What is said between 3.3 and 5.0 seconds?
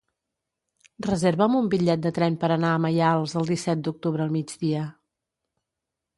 el disset d'octubre al migdia.